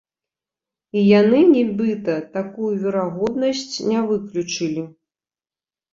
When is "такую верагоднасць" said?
2.37-3.75